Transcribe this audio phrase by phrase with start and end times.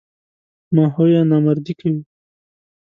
[0.75, 2.01] ماهویه نامردي کوي.